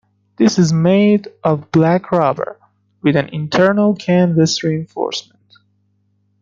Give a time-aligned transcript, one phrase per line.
[0.37, 2.59] This is made of black rubber,
[3.03, 5.53] with an internal canvas reinforcement.